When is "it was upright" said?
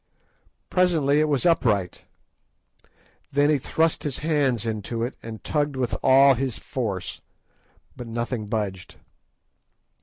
1.19-2.05